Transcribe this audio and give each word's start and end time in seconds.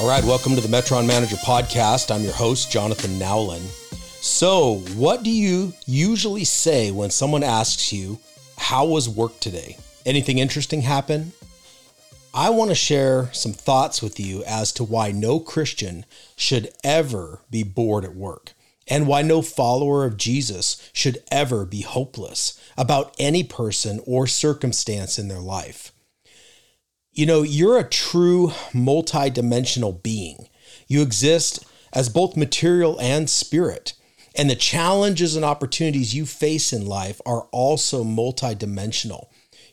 All 0.00 0.06
right, 0.08 0.22
welcome 0.22 0.54
to 0.54 0.60
the 0.60 0.68
Metron 0.68 1.08
Manager 1.08 1.34
Podcast. 1.38 2.14
I'm 2.14 2.22
your 2.22 2.32
host, 2.32 2.70
Jonathan 2.70 3.18
Nowlin. 3.18 3.62
So, 4.20 4.76
what 4.94 5.24
do 5.24 5.30
you 5.30 5.72
usually 5.86 6.44
say 6.44 6.92
when 6.92 7.10
someone 7.10 7.42
asks 7.42 7.92
you, 7.92 8.20
How 8.56 8.86
was 8.86 9.08
work 9.08 9.40
today? 9.40 9.76
Anything 10.06 10.38
interesting 10.38 10.82
happen? 10.82 11.32
I 12.32 12.50
want 12.50 12.70
to 12.70 12.76
share 12.76 13.28
some 13.32 13.52
thoughts 13.52 14.00
with 14.00 14.20
you 14.20 14.44
as 14.44 14.70
to 14.74 14.84
why 14.84 15.10
no 15.10 15.40
Christian 15.40 16.04
should 16.36 16.70
ever 16.84 17.40
be 17.50 17.64
bored 17.64 18.04
at 18.04 18.14
work 18.14 18.52
and 18.86 19.08
why 19.08 19.22
no 19.22 19.42
follower 19.42 20.04
of 20.04 20.16
Jesus 20.16 20.88
should 20.92 21.24
ever 21.32 21.64
be 21.64 21.80
hopeless 21.80 22.56
about 22.76 23.16
any 23.18 23.42
person 23.42 24.00
or 24.06 24.28
circumstance 24.28 25.18
in 25.18 25.26
their 25.26 25.40
life. 25.40 25.90
You 27.18 27.26
know, 27.26 27.42
you're 27.42 27.78
a 27.78 27.82
true 27.82 28.52
multidimensional 28.72 30.00
being. 30.04 30.48
You 30.86 31.02
exist 31.02 31.66
as 31.92 32.08
both 32.08 32.36
material 32.36 32.96
and 33.00 33.28
spirit. 33.28 33.94
And 34.36 34.48
the 34.48 34.54
challenges 34.54 35.34
and 35.34 35.44
opportunities 35.44 36.14
you 36.14 36.26
face 36.26 36.72
in 36.72 36.86
life 36.86 37.20
are 37.26 37.48
also 37.50 38.04
multidimensional. 38.04 39.26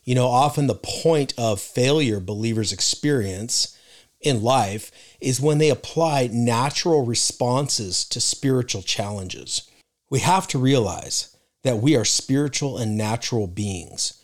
You 0.03 0.15
know, 0.15 0.25
often 0.25 0.65
the 0.65 0.73
point 0.73 1.35
of 1.37 1.61
failure 1.61 2.19
believers 2.19 2.73
experience 2.73 3.77
in 4.21 4.41
life 4.41 4.91
is 5.21 5.39
when 5.39 5.59
they 5.59 5.69
apply 5.69 6.31
natural 6.33 7.05
responses 7.05 8.05
to 8.05 8.19
spiritual 8.19 8.81
challenges. 8.81 9.69
We 10.09 10.21
have 10.21 10.47
to 10.47 10.57
realize 10.57 11.37
that 11.61 11.77
we 11.77 11.95
are 11.95 12.05
spiritual 12.05 12.79
and 12.79 12.97
natural 12.97 13.45
beings 13.45 14.19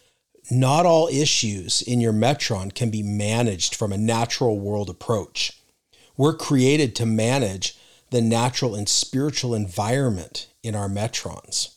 not 0.51 0.85
all 0.85 1.07
issues 1.07 1.81
in 1.81 2.01
your 2.01 2.13
Metron 2.13 2.73
can 2.73 2.89
be 2.89 3.01
managed 3.01 3.73
from 3.73 3.93
a 3.93 3.97
natural 3.97 4.59
world 4.59 4.89
approach. 4.89 5.57
We're 6.17 6.35
created 6.35 6.95
to 6.97 7.05
manage 7.05 7.77
the 8.09 8.21
natural 8.21 8.75
and 8.75 8.87
spiritual 8.87 9.55
environment 9.55 10.47
in 10.61 10.75
our 10.75 10.89
Metrons. 10.89 11.75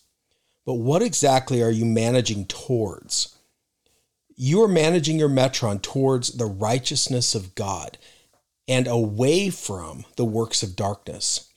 But 0.66 0.74
what 0.74 1.02
exactly 1.02 1.62
are 1.62 1.70
you 1.70 1.84
managing 1.84 2.46
towards? 2.46 3.36
You 4.36 4.62
are 4.62 4.68
managing 4.68 5.18
your 5.18 5.28
Metron 5.28 5.80
towards 5.80 6.32
the 6.32 6.46
righteousness 6.46 7.34
of 7.34 7.54
God 7.54 7.98
and 8.66 8.86
away 8.86 9.50
from 9.50 10.04
the 10.16 10.24
works 10.24 10.62
of 10.62 10.74
darkness. 10.74 11.53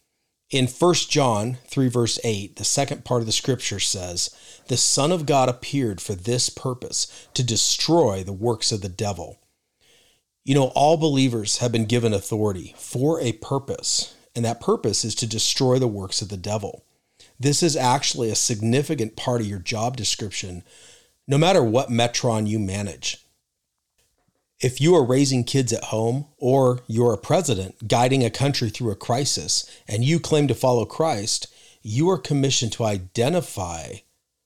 In 0.50 0.68
1 0.68 0.94
John 1.10 1.58
3, 1.68 1.90
verse 1.90 2.20
8, 2.24 2.56
the 2.56 2.64
second 2.64 3.04
part 3.04 3.20
of 3.20 3.26
the 3.26 3.34
scripture 3.34 3.82
says, 3.82 4.34
The 4.68 4.78
Son 4.78 5.12
of 5.12 5.26
God 5.26 5.50
appeared 5.50 6.00
for 6.00 6.16
this 6.16 6.50
purpose, 6.50 7.28
to 7.34 7.44
destroy 7.44 8.24
the 8.24 8.32
works 8.32 8.72
of 8.72 8.82
the 8.82 8.88
devil. 8.88 9.40
You 10.46 10.56
know, 10.56 10.68
all 10.68 10.96
believers 10.96 11.58
have 11.58 11.74
been 11.74 11.86
given 11.86 12.14
authority 12.14 12.74
for 12.78 13.20
a 13.20 13.34
purpose, 13.34 14.16
and 14.34 14.46
that 14.46 14.62
purpose 14.62 15.04
is 15.04 15.16
to 15.16 15.28
destroy 15.28 15.80
the 15.80 15.88
works 15.88 16.22
of 16.22 16.30
the 16.30 16.38
devil. 16.38 16.86
This 17.38 17.62
is 17.62 17.76
actually 17.76 18.30
a 18.30 18.36
significant 18.36 19.18
part 19.18 19.42
of 19.42 19.48
your 19.48 19.60
job 19.60 19.98
description, 19.98 20.64
no 21.28 21.38
matter 21.38 21.62
what 21.62 21.90
metron 21.90 22.48
you 22.48 22.58
manage. 22.58 23.27
If 24.60 24.82
you 24.82 24.96
are 24.96 25.06
raising 25.06 25.44
kids 25.44 25.72
at 25.72 25.86
home 25.86 26.26
or 26.38 26.80
you're 26.88 27.14
a 27.14 27.18
president 27.18 27.88
guiding 27.88 28.24
a 28.24 28.32
country 28.32 28.70
through 28.70 28.92
a 28.92 28.96
crisis 28.96 29.70
and 29.88 30.04
you 30.04 30.20
claim 30.20 30.48
to 30.48 30.56
follow 30.56 30.84
Christ, 30.84 31.48
you 31.84 32.10
are 32.10 32.18
commissioned 32.18 32.72
to 32.74 32.84
identify 32.84 33.98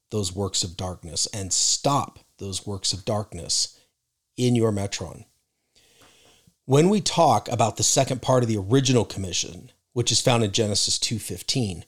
those 0.09 0.35
works 0.35 0.63
of 0.65 0.75
darkness 0.75 1.27
and 1.33 1.53
stop 1.53 2.19
those 2.39 2.67
works 2.67 2.91
of 2.91 3.05
darkness 3.05 3.79
in 4.35 4.53
your 4.53 4.73
metron. 4.73 5.23
When 6.65 6.89
we 6.89 6.99
talk 6.99 7.49
about 7.49 7.77
the 7.77 7.83
second 7.83 8.21
part 8.21 8.43
of 8.43 8.49
the 8.49 8.57
original 8.57 9.05
commission, 9.05 9.71
which 9.93 10.11
is 10.11 10.19
found 10.19 10.43
in 10.43 10.51
Genesis 10.51 10.99
2:15, 10.99 11.85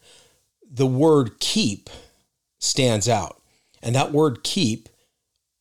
the 0.66 0.88
word 0.88 1.42
keep 1.42 1.90
stands 2.60 3.10
out. 3.10 3.42
And 3.82 3.94
that 3.96 4.14
word 4.14 4.44
keep 4.44 4.88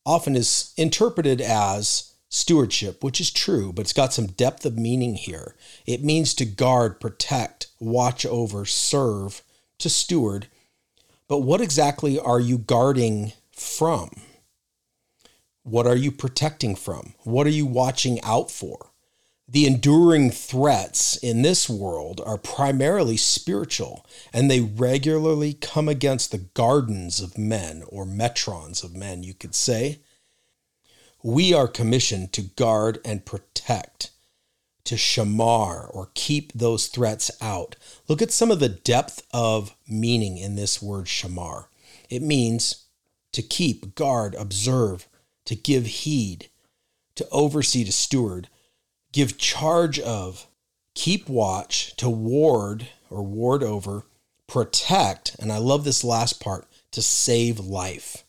often 0.07 0.37
is 0.37 0.73
interpreted 0.77 1.41
as 1.41 2.12
stewardship, 2.33 3.05
which 3.05 3.21
is 3.21 3.31
true, 3.31 3.73
but 3.75 3.83
it's 3.83 3.93
got 3.93 4.15
some 4.15 4.27
depth 4.27 4.65
of 4.65 4.79
meaning 4.79 5.15
here. 5.15 5.55
It 5.87 6.03
means 6.03 6.33
to 6.35 6.47
guard, 6.47 6.99
protect, 6.99 7.67
watch 7.79 8.25
over, 8.25 8.65
serve, 8.65 9.43
to 9.79 9.91
steward. 9.91 10.47
But 11.29 11.41
what 11.41 11.61
exactly 11.61 12.19
are 12.19 12.41
you 12.41 12.57
guarding 12.57 13.33
from? 13.51 14.11
What 15.63 15.87
are 15.87 15.97
you 15.97 16.11
protecting 16.11 16.75
from? 16.75 17.13
What 17.23 17.47
are 17.47 17.51
you 17.51 17.67
watching 17.67 18.19
out 18.23 18.51
for? 18.51 18.91
The 19.47 19.67
enduring 19.67 20.31
threats 20.31 21.17
in 21.17 21.43
this 21.43 21.69
world 21.69 22.23
are 22.25 22.39
primarily 22.39 23.19
spiritual, 23.19 24.07
and 24.33 24.51
they 24.51 24.61
regularly 24.61 25.53
come 25.53 25.87
against 25.87 26.31
the 26.31 26.39
gardens 26.39 27.21
of 27.21 27.37
men, 27.37 27.85
or 27.89 28.07
metrons 28.07 28.83
of 28.83 28.97
men, 28.97 29.23
you 29.23 29.35
could 29.35 29.55
say 29.55 30.01
we 31.23 31.55
are 31.55 31.69
commissioned 31.69 32.33
to 32.33 32.43
guard 32.43 32.99
and 33.05 33.25
protect, 33.25 34.11
to 34.85 34.97
shamar 34.97 35.89
or 35.95 36.11
keep 36.15 36.53
those 36.53 36.89
threats 36.89 37.31
out. 37.41 37.77
Look 38.09 38.21
at 38.21 38.33
some 38.33 38.51
of 38.51 38.61
the 38.61 38.69
depth 38.69 39.27
of 39.33 39.75
meaning 39.89 40.39
in 40.39 40.57
this 40.57 40.83
word 40.83 41.07
shamar. 41.07 41.67
It 42.11 42.23
means 42.23 42.87
to 43.33 43.43
keep, 43.43 43.95
guard, 43.95 44.35
observe, 44.35 45.09
to 45.45 45.55
give 45.55 45.87
heed, 45.87 46.51
to 47.15 47.29
oversee, 47.31 47.85
to 47.85 47.93
steward, 47.93 48.49
give 49.13 49.39
charge 49.39 50.01
of, 50.01 50.47
keep 50.95 51.29
watch, 51.29 51.97
to 51.97 52.11
ward 52.11 52.89
or 53.09 53.23
ward 53.23 53.63
over, 53.63 54.05
protect, 54.47 55.37
and 55.39 55.53
I 55.53 55.59
love 55.59 55.85
this 55.85 56.05
last 56.05 56.41
part, 56.41 56.67
to 56.91 57.01
save 57.01 57.59
life. 57.59 58.25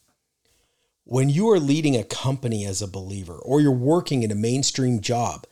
When 1.06 1.30
you 1.30 1.50
are 1.50 1.60
leading 1.60 1.98
a 1.98 2.04
company 2.04 2.66
as 2.66 2.82
a 2.82 2.88
believer 2.88 3.36
or 3.36 3.60
you're 3.60 3.72
working 3.72 4.24
in 4.24 4.32
a 4.32 4.36
mainstream 4.36 5.02
job, 5.02 5.46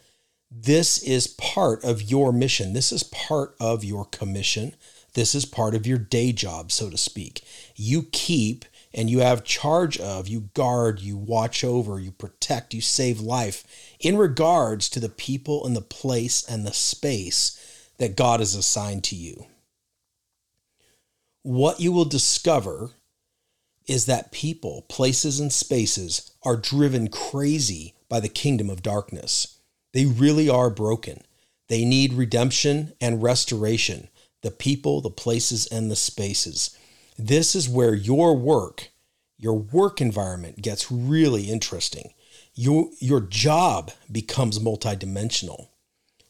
this 0.49 1.01
is 1.03 1.27
part 1.27 1.83
of 1.83 2.01
your 2.01 2.31
mission. 2.31 2.73
This 2.73 2.91
is 2.91 3.03
part 3.03 3.55
of 3.59 3.83
your 3.83 4.05
commission. 4.05 4.75
This 5.13 5.35
is 5.35 5.45
part 5.45 5.75
of 5.75 5.85
your 5.85 5.97
day 5.97 6.31
job, 6.31 6.71
so 6.71 6.89
to 6.89 6.97
speak. 6.97 7.41
You 7.75 8.03
keep 8.11 8.65
and 8.93 9.09
you 9.09 9.19
have 9.19 9.43
charge 9.43 9.97
of, 9.97 10.27
you 10.27 10.49
guard, 10.53 10.99
you 10.99 11.17
watch 11.17 11.63
over, 11.63 11.99
you 11.99 12.11
protect, 12.11 12.73
you 12.73 12.81
save 12.81 13.19
life 13.19 13.65
in 13.99 14.17
regards 14.17 14.89
to 14.89 14.99
the 14.99 15.09
people 15.09 15.65
and 15.65 15.75
the 15.75 15.81
place 15.81 16.43
and 16.47 16.65
the 16.65 16.73
space 16.73 17.57
that 17.97 18.17
God 18.17 18.39
has 18.39 18.55
assigned 18.55 19.03
to 19.05 19.15
you. 19.15 19.45
What 21.43 21.79
you 21.79 21.91
will 21.91 22.05
discover 22.05 22.91
is 23.91 24.05
that 24.05 24.31
people, 24.31 24.85
places, 24.87 25.41
and 25.41 25.51
spaces 25.51 26.31
are 26.43 26.55
driven 26.55 27.09
crazy 27.09 27.93
by 28.07 28.21
the 28.21 28.29
kingdom 28.29 28.69
of 28.69 28.81
darkness. 28.81 29.59
They 29.93 30.05
really 30.05 30.47
are 30.47 30.69
broken. 30.69 31.23
They 31.67 31.83
need 31.83 32.13
redemption 32.13 32.93
and 33.01 33.21
restoration 33.21 34.07
the 34.43 34.49
people, 34.49 35.01
the 35.01 35.09
places, 35.09 35.67
and 35.67 35.91
the 35.91 35.95
spaces. 35.95 36.75
This 37.17 37.53
is 37.53 37.69
where 37.69 37.93
your 37.93 38.35
work, 38.35 38.89
your 39.37 39.53
work 39.59 40.01
environment 40.01 40.61
gets 40.61 40.91
really 40.91 41.49
interesting. 41.49 42.13
Your, 42.55 42.89
your 42.99 43.19
job 43.21 43.91
becomes 44.11 44.57
multidimensional 44.57 45.67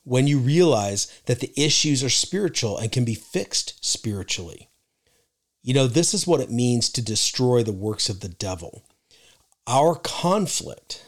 when 0.03 0.27
you 0.27 0.39
realize 0.39 1.21
that 1.27 1.39
the 1.39 1.53
issues 1.55 2.03
are 2.03 2.09
spiritual 2.09 2.77
and 2.77 2.91
can 2.91 3.05
be 3.05 3.13
fixed 3.13 3.75
spiritually. 3.85 4.67
You 5.63 5.73
know, 5.73 5.87
this 5.87 6.13
is 6.13 6.25
what 6.25 6.41
it 6.41 6.49
means 6.49 6.89
to 6.89 7.01
destroy 7.01 7.63
the 7.63 7.71
works 7.71 8.09
of 8.09 8.21
the 8.21 8.29
devil. 8.29 8.83
Our 9.67 9.95
conflict, 9.95 11.05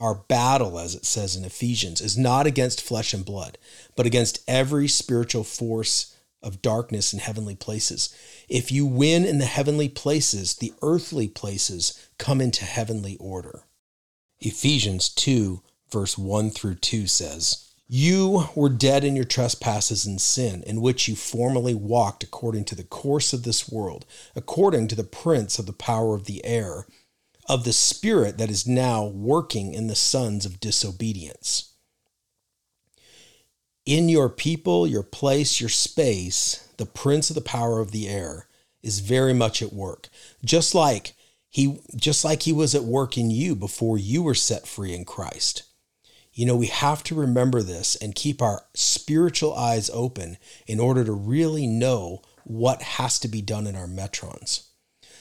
our 0.00 0.14
battle, 0.14 0.78
as 0.78 0.94
it 0.94 1.04
says 1.04 1.34
in 1.34 1.44
Ephesians, 1.44 2.00
is 2.00 2.16
not 2.16 2.46
against 2.46 2.80
flesh 2.80 3.12
and 3.12 3.24
blood, 3.24 3.58
but 3.96 4.06
against 4.06 4.44
every 4.46 4.86
spiritual 4.86 5.42
force 5.42 6.14
of 6.42 6.62
darkness 6.62 7.12
in 7.12 7.18
heavenly 7.18 7.56
places. 7.56 8.14
If 8.48 8.70
you 8.70 8.86
win 8.86 9.24
in 9.24 9.38
the 9.38 9.44
heavenly 9.46 9.88
places, 9.88 10.54
the 10.54 10.72
earthly 10.82 11.26
places 11.26 12.08
come 12.18 12.40
into 12.40 12.64
heavenly 12.64 13.16
order. 13.18 13.64
Ephesians 14.38 15.08
2, 15.08 15.60
verse 15.90 16.16
1 16.16 16.50
through 16.50 16.76
2 16.76 17.08
says, 17.08 17.67
You 17.88 18.48
were 18.54 18.68
dead 18.68 19.02
in 19.02 19.16
your 19.16 19.24
trespasses 19.24 20.04
and 20.04 20.20
sin, 20.20 20.62
in 20.64 20.82
which 20.82 21.08
you 21.08 21.16
formerly 21.16 21.74
walked 21.74 22.22
according 22.22 22.66
to 22.66 22.74
the 22.74 22.84
course 22.84 23.32
of 23.32 23.44
this 23.44 23.70
world, 23.70 24.04
according 24.36 24.88
to 24.88 24.94
the 24.94 25.04
prince 25.04 25.58
of 25.58 25.66
the 25.66 25.72
power 25.72 26.14
of 26.14 26.26
the 26.26 26.44
air, 26.44 26.86
of 27.48 27.64
the 27.64 27.72
spirit 27.72 28.36
that 28.36 28.50
is 28.50 28.66
now 28.66 29.06
working 29.06 29.72
in 29.72 29.86
the 29.86 29.96
sons 29.96 30.44
of 30.44 30.60
disobedience 30.60 31.68
in 33.88 34.10
your 34.10 34.28
people, 34.28 34.86
your 34.86 35.02
place, 35.02 35.60
your 35.60 35.70
space, 35.70 36.68
the 36.76 36.84
prince 36.84 37.30
of 37.30 37.34
the 37.34 37.40
power 37.40 37.80
of 37.80 37.90
the 37.90 38.06
air 38.06 38.46
is 38.82 39.00
very 39.00 39.32
much 39.32 39.62
at 39.62 39.72
work. 39.72 40.10
Just 40.44 40.74
like 40.74 41.14
he 41.48 41.80
just 41.96 42.22
like 42.22 42.42
he 42.42 42.52
was 42.52 42.74
at 42.74 42.84
work 42.84 43.16
in 43.16 43.30
you 43.30 43.56
before 43.56 43.96
you 43.96 44.22
were 44.22 44.34
set 44.34 44.68
free 44.68 44.92
in 44.92 45.06
Christ. 45.06 45.62
You 46.38 46.46
know, 46.46 46.54
we 46.54 46.68
have 46.68 47.02
to 47.02 47.16
remember 47.16 47.64
this 47.64 47.96
and 47.96 48.14
keep 48.14 48.40
our 48.40 48.64
spiritual 48.72 49.52
eyes 49.54 49.90
open 49.92 50.38
in 50.68 50.78
order 50.78 51.02
to 51.02 51.10
really 51.10 51.66
know 51.66 52.22
what 52.44 52.80
has 52.80 53.18
to 53.18 53.26
be 53.26 53.42
done 53.42 53.66
in 53.66 53.74
our 53.74 53.88
metrons. 53.88 54.68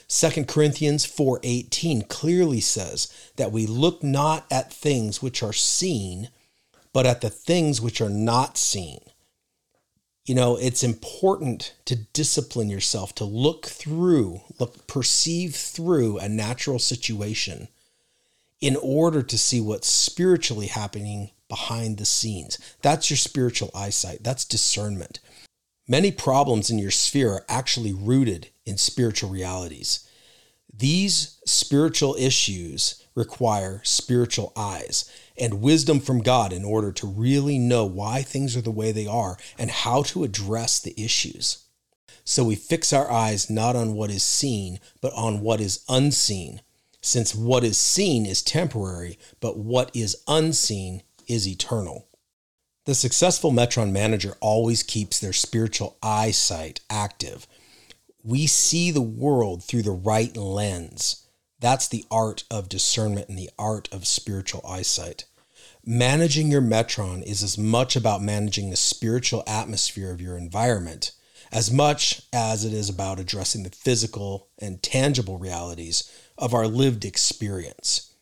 2 0.10 0.46
Corinthians 0.46 1.08
4:18 1.08 2.04
clearly 2.08 2.62
says 2.62 3.08
that 3.36 3.52
we 3.52 3.66
look 3.66 4.04
not 4.04 4.46
at 4.52 4.72
things 4.72 5.19
which 5.19 5.42
are 5.42 5.54
seen, 5.54 6.30
but 6.94 7.08
at 7.08 7.22
the 7.22 7.31
things 7.31 7.81
which 7.81 8.00
are 8.00 8.12
not 8.12 8.56
seen. 8.56 9.00
You 10.24 10.36
know, 10.36 10.56
it's 10.56 10.84
important 10.84 11.74
to 11.86 11.96
discipline 11.96 12.69
yourself 12.69 13.16
to 13.16 13.25
look 13.25 13.66
through, 13.66 14.42
look, 14.60 14.86
perceive 14.86 15.56
through 15.56 16.19
a 16.19 16.30
natural 16.30 16.78
situation 16.78 17.69
in 18.62 18.75
order 18.81 19.21
to 19.21 19.38
see 19.38 19.62
what's 19.62 19.88
spiritually 19.88 20.68
happening 20.68 21.31
behind 21.48 21.98
the 21.98 22.06
scenes. 22.06 22.57
That's 22.81 23.09
your 23.09 23.18
spiritual 23.18 23.71
eyesight, 23.74 24.24
that's 24.24 24.45
discernment. 24.45 25.19
Many 25.88 26.12
problems 26.12 26.69
in 26.69 26.80
your 26.80 26.92
sphere 26.92 27.31
are 27.31 27.45
actually 27.48 27.94
rooted 27.94 28.50
in 28.65 28.77
spiritual 28.77 29.30
realities. 29.30 30.07
These 30.77 31.39
spiritual 31.45 32.15
issues 32.19 33.01
require 33.15 33.81
spiritual 33.83 34.51
eyes 34.56 35.09
and 35.39 35.62
wisdom 35.62 36.00
from 36.00 36.21
God 36.21 36.54
in 36.54 36.65
order 36.65 36.92
to 36.92 37.07
really 37.07 37.57
know 37.57 37.86
why 37.86 38.21
things 38.21 38.56
are 38.56 38.62
the 38.62 38.69
way 38.69 38.92
they 38.92 39.07
are 39.07 39.38
and 39.57 39.71
how 39.71 40.04
to 40.04 40.24
address 40.24 40.80
the 40.80 40.94
issues. 41.01 41.63
So 42.25 42.44
we 42.44 42.56
fix 42.56 42.92
our 42.92 43.09
eyes 43.09 43.50
not 43.50 43.75
on 43.75 43.94
what 43.94 44.12
is 44.12 44.21
seen, 44.21 44.80
but 45.01 45.13
on 45.13 45.39
what 45.39 45.62
is 45.62 45.86
unseen, 45.88 46.62
since 47.01 47.35
what 47.35 47.63
is 47.63 47.77
seen 47.77 48.25
is 48.25 48.41
temporary, 48.41 49.17
but 49.39 49.57
what 49.57 49.91
is 49.95 50.23
unseen 50.27 51.03
is 51.27 51.47
eternal. 51.47 52.07
The 52.85 52.95
successful 52.95 53.51
Metron 53.51 53.91
manager 53.91 54.35
always 54.39 54.81
keeps 54.83 55.19
their 55.19 55.33
spiritual 55.33 55.97
eyesight 56.01 56.79
active. 56.89 57.47
We 58.23 58.47
see 58.47 58.91
the 58.91 59.01
world 59.01 59.63
through 59.63 59.83
the 59.83 59.91
right 59.91 60.35
lens. 60.35 61.27
That's 61.59 61.88
the 61.88 62.05
art 62.09 62.44
of 62.49 62.69
discernment 62.69 63.29
and 63.29 63.38
the 63.38 63.49
art 63.59 63.89
of 63.91 64.07
spiritual 64.07 64.65
eyesight. 64.65 65.25
Managing 65.85 66.51
your 66.51 66.61
metron 66.61 67.23
is 67.23 67.44
as 67.44 67.57
much 67.57 67.95
about 67.95 68.21
managing 68.21 68.69
the 68.69 68.75
spiritual 68.75 69.44
atmosphere 69.47 70.11
of 70.11 70.21
your 70.21 70.38
environment 70.38 71.11
as 71.51 71.71
much 71.71 72.21
as 72.33 72.65
it 72.65 72.73
is 72.73 72.89
about 72.89 73.19
addressing 73.19 73.63
the 73.63 73.69
physical 73.69 74.49
and 74.59 74.83
tangible 74.83 75.38
realities 75.38 76.11
of 76.38 76.54
our 76.54 76.68
lived 76.68 77.06
experience. 77.06 78.13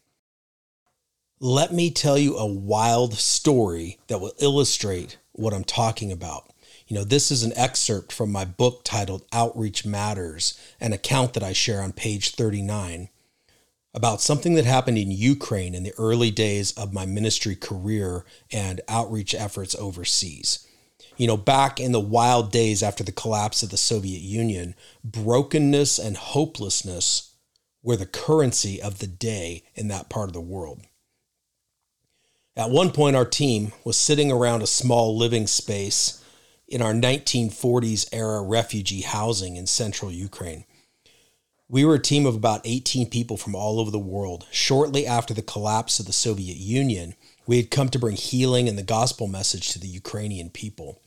Let 1.39 1.73
me 1.73 1.91
tell 1.91 2.17
you 2.17 2.37
a 2.37 2.45
wild 2.45 3.15
story 3.15 3.99
that 4.07 4.21
will 4.21 4.33
illustrate 4.39 5.17
what 5.33 5.53
I'm 5.53 5.65
talking 5.65 6.11
about. 6.11 6.49
You 6.87 6.95
know, 6.95 7.03
this 7.03 7.31
is 7.31 7.43
an 7.43 7.51
excerpt 7.57 8.13
from 8.13 8.31
my 8.31 8.45
book 8.45 8.81
titled 8.83 9.25
Outreach 9.33 9.85
Matters, 9.85 10.59
an 10.79 10.93
account 10.93 11.33
that 11.33 11.43
I 11.43 11.51
share 11.51 11.81
on 11.81 11.93
page 11.93 12.35
39 12.35 13.09
about 13.93 14.21
something 14.21 14.55
that 14.55 14.65
happened 14.65 14.97
in 14.97 15.09
Ukraine 15.09 15.73
in 15.73 15.83
the 15.83 15.93
early 15.97 16.29
days 16.29 16.73
of 16.73 16.93
my 16.93 17.05
ministry 17.05 17.55
career 17.55 18.25
and 18.51 18.81
outreach 18.89 19.33
efforts 19.33 19.73
overseas. 19.75 20.67
You 21.17 21.27
know, 21.27 21.37
back 21.37 21.79
in 21.79 21.93
the 21.93 21.99
wild 21.99 22.51
days 22.51 22.83
after 22.83 23.03
the 23.03 23.13
collapse 23.13 23.63
of 23.63 23.69
the 23.69 23.77
Soviet 23.77 24.21
Union, 24.21 24.75
brokenness 25.03 25.97
and 25.97 26.17
hopelessness 26.17 27.34
were 27.85 27.95
the 27.95 28.05
currency 28.05 28.81
of 28.81 28.97
the 28.97 29.07
day 29.07 29.63
in 29.75 29.87
that 29.87 30.09
part 30.09 30.27
of 30.27 30.33
the 30.33 30.41
world. 30.41 30.81
At 32.57 32.71
one 32.71 32.91
point, 32.91 33.15
our 33.15 33.25
team 33.25 33.73
was 33.83 33.95
sitting 33.95 34.31
around 34.31 34.63
a 34.63 34.67
small 34.67 35.15
living 35.15 35.45
space 35.45 36.23
in 36.67 36.81
our 36.81 36.93
1940s 36.93 38.09
era 38.11 38.41
refugee 38.41 39.01
housing 39.01 39.55
in 39.55 39.67
central 39.67 40.11
Ukraine. 40.11 40.65
We 41.69 41.85
were 41.85 41.95
a 41.95 41.99
team 41.99 42.25
of 42.25 42.35
about 42.35 42.61
18 42.63 43.09
people 43.09 43.37
from 43.37 43.55
all 43.55 43.79
over 43.79 43.91
the 43.91 43.99
world. 43.99 44.47
Shortly 44.51 45.05
after 45.05 45.33
the 45.33 45.41
collapse 45.43 45.99
of 45.99 46.07
the 46.07 46.13
Soviet 46.13 46.57
Union, 46.57 47.13
we 47.45 47.57
had 47.57 47.69
come 47.69 47.89
to 47.89 47.99
bring 47.99 48.15
healing 48.15 48.67
and 48.67 48.77
the 48.77 48.83
gospel 48.83 49.27
message 49.27 49.69
to 49.69 49.79
the 49.79 49.87
Ukrainian 49.87 50.49
people. 50.49 51.01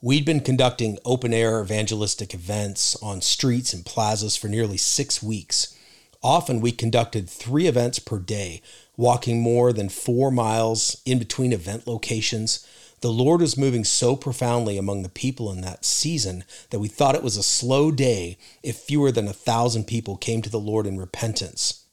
We'd 0.00 0.24
been 0.24 0.40
conducting 0.40 0.98
open 1.04 1.34
air 1.34 1.60
evangelistic 1.60 2.32
events 2.32 2.96
on 3.02 3.20
streets 3.20 3.74
and 3.74 3.84
plazas 3.84 4.34
for 4.34 4.48
nearly 4.48 4.78
six 4.78 5.22
weeks. 5.22 5.76
Often 6.22 6.60
we 6.60 6.72
conducted 6.72 7.28
three 7.28 7.66
events 7.66 7.98
per 7.98 8.18
day, 8.18 8.60
walking 8.96 9.40
more 9.40 9.72
than 9.72 9.88
four 9.88 10.30
miles 10.30 11.00
in 11.04 11.18
between 11.18 11.52
event 11.52 11.86
locations, 11.86 12.66
the 13.00 13.10
Lord 13.10 13.40
was 13.40 13.56
moving 13.56 13.84
so 13.84 14.14
profoundly 14.14 14.76
among 14.76 15.02
the 15.02 15.08
people 15.08 15.50
in 15.50 15.62
that 15.62 15.86
season 15.86 16.44
that 16.68 16.80
we 16.80 16.88
thought 16.88 17.14
it 17.14 17.22
was 17.22 17.38
a 17.38 17.42
slow 17.42 17.90
day 17.90 18.36
if 18.62 18.76
fewer 18.76 19.10
than 19.10 19.26
a 19.26 19.32
thousand 19.32 19.86
people 19.86 20.18
came 20.18 20.42
to 20.42 20.50
the 20.50 20.60
Lord 20.60 20.86
in 20.86 20.98
repentance. 20.98 21.84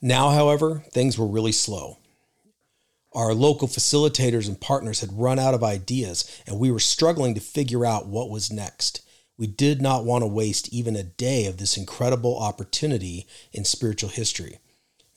Now, 0.00 0.30
however, 0.30 0.84
things 0.90 1.18
were 1.18 1.26
really 1.26 1.52
slow. 1.52 1.98
Our 3.12 3.34
local 3.34 3.68
facilitators 3.68 4.48
and 4.48 4.58
partners 4.58 5.00
had 5.00 5.18
run 5.18 5.38
out 5.38 5.54
of 5.54 5.64
ideas, 5.64 6.40
and 6.46 6.58
we 6.58 6.70
were 6.70 6.78
struggling 6.78 7.34
to 7.34 7.40
figure 7.40 7.84
out 7.84 8.06
what 8.06 8.30
was 8.30 8.52
next. 8.52 9.02
We 9.38 9.46
did 9.46 9.80
not 9.80 10.04
want 10.04 10.22
to 10.22 10.26
waste 10.26 10.72
even 10.72 10.96
a 10.96 11.02
day 11.02 11.46
of 11.46 11.56
this 11.56 11.76
incredible 11.76 12.38
opportunity 12.38 13.26
in 13.52 13.64
spiritual 13.64 14.10
history. 14.10 14.58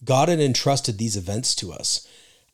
God 0.05 0.29
had 0.29 0.39
entrusted 0.39 0.98
these 0.98 1.17
events 1.17 1.55
to 1.55 1.74
us, 1.74 2.07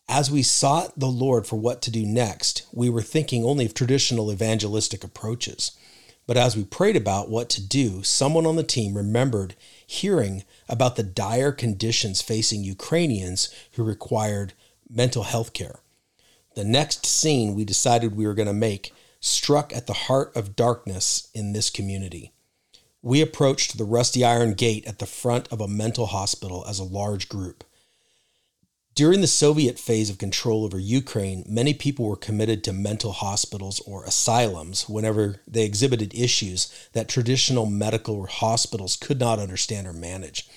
as 0.10 0.32
we 0.32 0.42
sought 0.42 0.98
the 0.98 1.08
Lord 1.08 1.46
for 1.46 1.58
what 1.58 1.82
to 1.82 1.92
do 1.92 2.06
next, 2.06 2.65
we 2.72 2.89
were 2.89 3.01
thinking 3.01 3.44
only 3.44 3.65
of 3.65 3.74
traditional 3.74 4.32
evangelistic 4.32 5.03
approaches. 5.03 5.74
But 6.25 6.38
as 6.38 6.56
we 6.56 6.63
prayed 6.63 6.96
about 6.96 7.30
what 7.30 7.50
to 7.51 7.62
do, 7.62 8.03
someone 8.03 8.46
on 8.46 8.56
the 8.56 8.63
team 8.63 8.96
remembered 8.96 9.56
hearing 9.86 10.44
about 10.70 10.96
the 10.96 11.03
dire 11.03 11.51
conditions 11.51 12.22
facing 12.22 12.63
Ukrainians 12.63 13.50
who 13.74 13.84
required 13.84 14.53
mental 14.89 15.24
health 15.24 15.51
care. 15.51 15.80
The 16.56 16.63
next 16.63 17.06
scene 17.06 17.53
we 17.53 17.65
decided 17.65 18.15
we 18.15 18.25
were 18.25 18.34
going 18.34 18.48
to 18.48 18.53
make 18.53 18.94
struck 19.20 19.74
at 19.76 19.88
the 19.88 19.94
heart 19.94 20.36
of 20.36 20.56
darkness 20.56 21.30
in 21.34 21.54
this 21.54 21.70
community. 21.70 22.34
We 23.02 23.22
approached 23.22 23.78
the 23.78 23.86
rusty 23.86 24.26
iron 24.26 24.54
gate 24.54 24.86
at 24.86 25.00
the 25.00 25.06
front 25.06 25.48
of 25.50 25.62
a 25.62 25.68
mental 25.68 26.08
hospital 26.08 26.66
as 26.68 26.80
a 26.80 26.84
large 26.84 27.30
group. 27.30 27.64
During 28.96 29.22
the 29.22 29.28
Soviet 29.28 29.78
phase 29.78 30.10
of 30.10 30.18
control 30.18 30.66
over 30.66 30.80
Ukraine, 30.80 31.46
many 31.48 31.76
people 31.76 32.06
were 32.06 32.16
committed 32.16 32.64
to 32.64 32.74
mental 32.74 33.12
hospitals 33.12 33.80
or 33.82 34.04
asylums 34.04 34.90
whenever 34.90 35.36
they 35.48 35.64
exhibited 35.66 36.16
issues 36.16 36.74
that 36.94 37.08
traditional 37.08 37.68
medical 37.68 38.26
hospitals 38.26 38.96
could 38.96 39.20
not 39.20 39.38
understand 39.38 39.86
or 39.86 39.94
manage. 39.94 40.50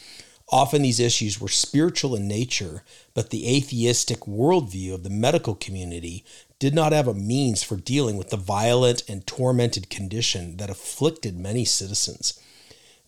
Often 0.52 0.83
these 0.83 0.99
issues 0.99 1.40
were 1.40 1.49
spiritual 1.49 2.16
in 2.16 2.26
nature, 2.26 2.83
but 3.14 3.30
the 3.30 3.49
atheistic 3.57 4.21
worldview 4.21 4.92
of 4.92 5.04
the 5.04 5.11
medical 5.11 5.54
community 5.54 6.25
did 6.59 6.75
not 6.75 6.92
have 6.92 7.07
a 7.07 7.14
means 7.14 7.62
for 7.62 7.76
dealing 7.76 8.16
with 8.16 8.30
the 8.30 8.37
violent 8.37 9.04
and 9.09 9.26
tormented 9.26 9.88
condition 9.88 10.57
that 10.57 10.69
afflicted 10.69 11.38
many 11.38 11.64
citizens. 11.64 12.38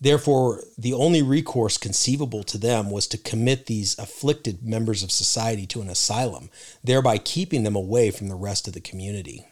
Therefore, 0.01 0.63
the 0.79 0.93
only 0.93 1.23
recourse 1.23 1.79
conceivable 1.79 2.45
to 2.45 2.59
them 2.59 2.91
was 2.91 3.07
to 3.09 3.19
commit 3.19 3.67
these 3.67 3.99
afflicted 3.99 4.65
members 4.65 5.03
of 5.03 5.13
society 5.13 5.67
to 5.67 5.81
an 5.81 5.89
asylum, 5.89 6.49
thereby 6.83 7.19
keeping 7.19 7.63
them 7.65 7.77
away 7.77 8.11
from 8.11 8.29
the 8.29 8.35
rest 8.35 8.67
of 8.67 8.75
the 8.75 8.81
community. 8.81 9.47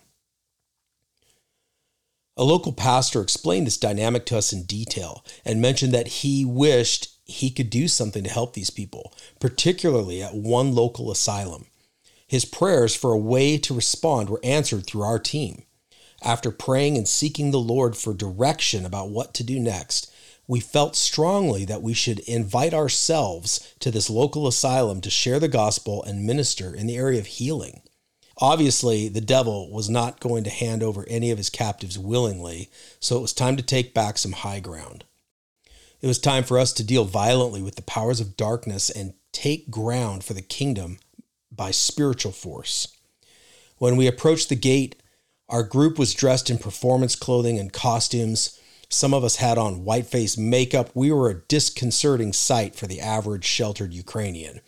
A 2.37 2.45
local 2.45 2.73
pastor 2.73 3.21
explained 3.21 3.67
this 3.67 3.77
dynamic 3.77 4.27
to 4.27 4.39
us 4.39 4.53
in 4.53 4.63
detail 4.63 5.25
and 5.45 5.61
mentioned 5.61 5.93
that 5.93 6.09
he 6.09 6.45
wished 6.45 7.10
he 7.31 7.51
could 7.51 7.71
do 7.71 7.89
something 7.89 8.25
to 8.25 8.31
help 8.31 8.55
these 8.55 8.71
people, 8.71 9.13
particularly 9.39 10.23
at 10.23 10.35
one 10.35 10.75
local 10.75 11.11
asylum. 11.11 11.67
His 12.27 12.45
prayers 12.45 12.95
for 12.95 13.13
a 13.13 13.19
way 13.19 13.59
to 13.59 13.75
respond 13.75 14.31
were 14.31 14.41
answered 14.45 14.87
through 14.87 15.03
our 15.03 15.19
team. 15.19 15.65
After 16.23 16.51
praying 16.51 16.97
and 16.97 17.09
seeking 17.09 17.51
the 17.51 17.59
Lord 17.59 17.97
for 17.97 18.13
direction 18.13 18.85
about 18.85 19.09
what 19.09 19.33
to 19.35 19.45
do 19.45 19.59
next, 19.59 20.13
we 20.47 20.61
felt 20.61 20.97
strongly 20.97 21.65
that 21.65 21.83
we 21.83 21.95
should 21.95 22.19
invite 22.21 22.75
ourselves 22.75 23.75
to 23.79 23.91
this 23.91 24.11
local 24.11 24.47
asylum 24.47 25.01
to 25.01 25.11
share 25.11 25.39
the 25.39 25.49
gospel 25.49 26.03
and 26.03 26.27
minister 26.27 26.75
in 26.75 26.87
the 26.87 26.97
area 26.97 27.21
of 27.21 27.27
healing. 27.27 27.83
Obviously, 28.39 29.09
the 29.09 29.21
devil 29.21 29.71
was 29.71 29.91
not 29.91 30.19
going 30.19 30.45
to 30.45 30.51
hand 30.51 30.83
over 30.83 31.05
any 31.09 31.31
of 31.31 31.39
his 31.39 31.51
captives 31.51 31.99
willingly, 31.99 32.71
so 32.99 33.17
it 33.17 33.23
was 33.23 33.33
time 33.33 33.57
to 33.57 33.63
take 33.63 33.93
back 33.93 34.19
some 34.19 34.33
high 34.33 34.61
ground. 34.61 35.05
It 36.01 36.07
was 36.07 36.19
time 36.19 36.45
for 36.45 36.59
us 36.59 36.73
to 36.75 36.85
deal 36.85 37.05
violently 37.05 37.61
with 37.61 37.77
the 37.77 37.83
powers 37.83 38.21
of 38.21 38.37
darkness 38.37 38.89
and 38.89 39.13
take 39.33 39.71
ground 39.71 40.25
for 40.25 40.33
the 40.33 40.43
kingdom 40.43 40.99
by 41.53 41.73
spiritual 41.73 42.33
force. 42.33 42.89
When 43.77 43.97
we 43.97 44.07
approached 44.07 44.49
the 44.49 44.57
gate, 44.57 44.97
our 45.49 45.63
group 45.63 45.99
was 45.99 46.15
dressed 46.15 46.49
in 46.49 46.59
performance 46.59 47.17
clothing 47.17 47.59
and 47.59 47.73
costumes. 47.73 48.59
Some 48.89 49.13
of 49.13 49.25
us 49.25 49.37
had 49.37 49.59
on 49.59 49.85
white 49.85 50.07
face 50.07 50.39
makeup. 50.39 50.91
We 50.95 51.13
were 51.13 51.29
a 51.29 51.43
disconcerting 51.49 52.33
sight 52.33 52.75
for 52.75 52.87
the 52.87 53.01
average 53.01 53.45
sheltered 53.45 53.93
Ukrainian. 53.93 54.61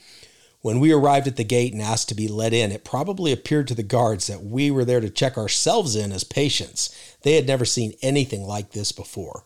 When 0.61 0.81
we 0.81 0.93
arrived 0.93 1.27
at 1.27 1.37
the 1.37 1.45
gate 1.45 1.73
and 1.73 1.83
asked 1.83 2.09
to 2.11 2.15
be 2.15 2.29
let 2.29 2.53
in, 2.53 2.71
it 2.71 2.85
probably 2.85 3.33
appeared 3.33 3.69
to 3.69 3.75
the 3.75 3.83
guards 3.83 4.27
that 4.27 4.45
we 4.45 4.71
were 4.71 4.85
there 4.85 5.01
to 5.01 5.11
check 5.11 5.39
ourselves 5.39 5.97
in 5.97 6.13
as 6.13 6.25
patients. 6.25 6.95
They 7.23 7.35
had 7.35 7.47
never 7.47 7.65
seen 7.65 7.95
anything 8.03 8.43
like 8.43 8.73
this 8.73 8.93
before. 8.93 9.45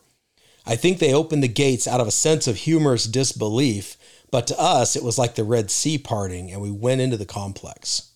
I 0.69 0.75
think 0.75 0.99
they 0.99 1.13
opened 1.13 1.41
the 1.41 1.47
gates 1.47 1.87
out 1.87 2.01
of 2.01 2.09
a 2.09 2.11
sense 2.11 2.45
of 2.45 2.57
humorous 2.57 3.05
disbelief, 3.05 3.95
but 4.29 4.45
to 4.47 4.59
us, 4.59 4.97
it 4.97 5.03
was 5.03 5.17
like 5.17 5.35
the 5.35 5.45
Red 5.45 5.71
Sea 5.71 5.97
parting, 5.97 6.51
and 6.51 6.61
we 6.61 6.69
went 6.69 6.99
into 6.99 7.15
the 7.15 7.25
complex. 7.25 8.11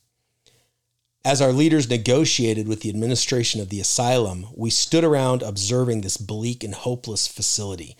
As 1.24 1.42
our 1.42 1.54
leaders 1.54 1.90
negotiated 1.90 2.68
with 2.68 2.82
the 2.82 2.90
administration 2.90 3.62
of 3.62 3.70
the 3.70 3.80
asylum, 3.80 4.48
we 4.54 4.70
stood 4.70 5.06
around 5.06 5.42
observing 5.42 6.02
this 6.02 6.18
bleak 6.18 6.62
and 6.62 6.76
hopeless 6.76 7.26
facility. 7.26 7.96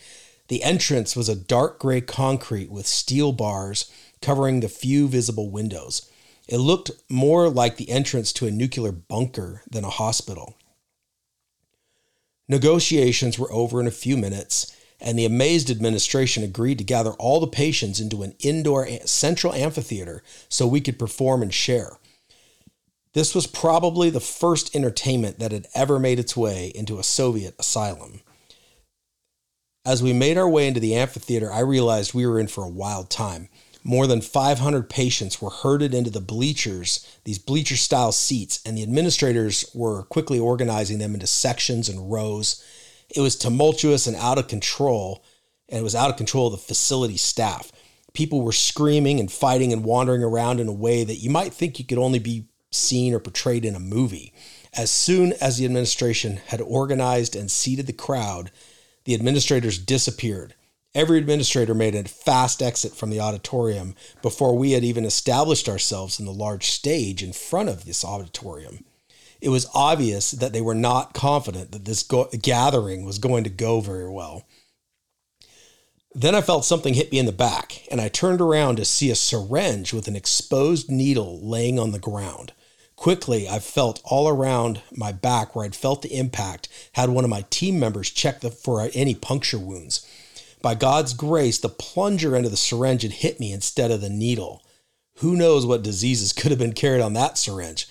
The 0.50 0.64
entrance 0.64 1.16
was 1.16 1.30
a 1.30 1.36
dark 1.36 1.80
gray 1.80 2.02
concrete 2.02 2.70
with 2.70 2.86
steel 2.86 3.32
bars 3.32 3.90
covering 4.22 4.60
the 4.60 4.68
few 4.68 5.08
visible 5.08 5.50
windows. 5.50 6.12
It 6.50 6.58
looked 6.58 6.92
more 7.08 7.48
like 7.48 7.78
the 7.78 7.90
entrance 7.90 8.34
to 8.34 8.48
a 8.48 8.52
nuclear 8.52 8.92
bunker 8.92 9.62
than 9.72 9.86
a 9.86 9.90
hospital. 9.90 10.58
Negotiations 12.52 13.40
were 13.40 13.50
over 13.50 13.80
in 13.80 13.88
a 13.88 13.92
few 13.92 14.18
minutes, 14.18 14.76
and 15.00 15.18
the 15.18 15.24
amazed 15.24 15.72
administration 15.72 16.44
agreed 16.44 16.80
to 16.80 16.84
gather 16.84 17.12
all 17.12 17.40
the 17.40 17.48
patients 17.48 18.02
into 18.02 18.24
an 18.24 18.36
indoor 18.42 18.86
central 19.06 19.54
amphitheater 19.54 20.22
so 20.50 20.68
we 20.68 20.82
could 20.82 21.00
perform 21.00 21.42
and 21.42 21.54
share. 21.54 21.94
This 23.14 23.34
was 23.34 23.48
probably 23.48 24.10
the 24.10 24.20
first 24.20 24.76
entertainment 24.76 25.40
that 25.40 25.54
had 25.54 25.68
ever 25.74 25.98
made 25.98 26.20
its 26.20 26.36
way 26.36 26.74
into 26.76 27.00
a 27.00 27.04
Soviet 27.04 27.56
asylum. 27.58 28.20
As 29.86 30.04
we 30.04 30.12
made 30.12 30.38
our 30.38 30.50
way 30.50 30.68
into 30.68 30.82
the 30.82 30.96
amphitheater, 30.96 31.50
I 31.50 31.62
realized 31.62 32.14
we 32.14 32.28
were 32.28 32.38
in 32.38 32.48
for 32.48 32.66
a 32.66 32.70
wild 32.70 33.10
time. 33.10 33.48
More 33.84 34.06
than 34.06 34.22
500 34.22 34.90
patients 34.90 35.42
were 35.42 35.50
herded 35.50 35.94
into 35.94 36.12
the 36.12 36.22
bleachers, 36.22 37.06
these 37.24 37.40
bleacher 37.40 37.76
style 37.76 38.12
seats, 38.12 38.62
and 38.64 38.78
the 38.78 38.84
administrators 38.84 39.66
were 39.74 40.04
quickly 40.04 40.40
organizing 40.40 41.00
them 41.00 41.16
into 41.16 41.26
sections 41.26 41.90
and 41.90 42.12
rows. 42.12 42.64
It 43.10 43.22
was 43.22 43.36
tumultuous 43.36 44.06
and 44.06 44.16
out 44.18 44.38
of 44.38 44.48
control, 44.48 45.24
and 45.68 45.80
it 45.80 45.84
was 45.84 45.96
out 45.96 46.12
of 46.12 46.18
control 46.18 46.48
of 46.48 46.54
the 46.54 46.60
facility 46.60 47.18
staff. 47.18 47.72
People 48.14 48.42
were 48.42 48.52
screaming 48.52 49.20
and 49.20 49.32
fighting 49.32 49.74
and 49.74 49.84
wandering 49.84 50.24
around 50.24 50.60
in 50.60 50.68
a 50.68 50.74
way 50.74 51.04
that 51.04 51.16
you 51.16 51.32
might 51.32 51.54
think 51.54 51.80
you 51.80 51.86
could 51.86 51.98
only 51.98 52.20
be 52.20 52.46
seen 52.70 53.14
or 53.14 53.20
portrayed 53.20 53.66
in 53.66 53.76
a 53.76 53.80
movie. 53.80 54.32
As 54.74 54.92
soon 54.92 55.34
as 55.42 55.58
the 55.58 55.66
administration 55.66 56.38
had 56.48 56.62
organized 56.62 57.36
and 57.36 57.50
seated 57.50 57.88
the 57.88 57.94
crowd, 57.94 58.52
the 59.06 59.16
administrators 59.16 59.80
disappeared. 59.80 60.54
Every 60.94 61.18
administrator 61.20 61.74
made 61.74 61.96
a 61.96 62.04
fast 62.04 62.62
exit 62.62 62.94
from 62.94 63.12
the 63.12 63.20
auditorium 63.22 63.96
before 64.22 64.58
we 64.58 64.72
had 64.72 64.84
even 64.84 65.06
established 65.06 65.70
ourselves 65.70 66.20
in 66.20 66.26
the 66.26 66.34
large 66.34 66.70
stage 66.70 67.24
in 67.24 67.32
front 67.32 67.70
of 67.70 67.86
this 67.86 68.04
auditorium. 68.04 68.84
It 69.40 69.50
was 69.50 69.70
obvious 69.74 70.32
that 70.32 70.52
they 70.52 70.62
were 70.62 70.76
not 70.76 71.14
confident 71.14 71.72
that 71.72 71.86
this 71.86 72.04
go- 72.04 72.30
gathering 72.42 73.06
was 73.06 73.20
going 73.20 73.46
to 73.46 73.50
go 73.50 73.80
very 73.80 74.10
well. 74.10 74.46
Then 76.14 76.36
I 76.36 76.42
felt 76.42 76.66
something 76.66 76.94
hit 76.94 77.12
me 77.14 77.20
in 77.20 77.26
the 77.26 77.32
back, 77.32 77.88
and 77.90 78.02
I 78.02 78.10
turned 78.10 78.42
around 78.42 78.76
to 78.76 78.86
see 78.86 79.10
a 79.10 79.16
syringe 79.16 79.94
with 79.94 80.10
an 80.10 80.18
exposed 80.18 80.92
needle 80.92 81.40
laying 81.42 81.80
on 81.80 81.92
the 81.92 82.00
ground. 82.00 82.52
Quickly, 82.98 83.48
I 83.48 83.60
felt 83.60 84.02
all 84.04 84.28
around 84.28 84.82
my 84.92 85.14
back 85.14 85.56
where 85.56 85.66
I'd 85.66 85.74
felt 85.74 86.02
the 86.02 86.16
impact, 86.16 86.68
had 86.92 87.10
one 87.10 87.24
of 87.24 87.30
my 87.30 87.46
team 87.50 87.80
members 87.80 88.12
check 88.12 88.42
the, 88.42 88.52
for 88.52 88.90
any 88.94 89.16
puncture 89.16 89.58
wounds. 89.58 90.06
By 90.62 90.76
God's 90.76 91.14
grace, 91.14 91.58
the 91.58 91.70
plunger 91.70 92.36
end 92.36 92.46
of 92.46 92.52
the 92.52 92.58
syringe 92.58 93.02
had 93.02 93.14
hit 93.14 93.40
me 93.40 93.52
instead 93.52 93.92
of 93.92 94.02
the 94.02 94.10
needle. 94.10 94.64
Who 95.16 95.36
knows 95.36 95.66
what 95.66 95.84
diseases 95.84 96.34
could 96.34 96.52
have 96.52 96.60
been 96.60 96.74
carried 96.74 97.02
on 97.02 97.14
that 97.14 97.38
syringe? 97.38 97.88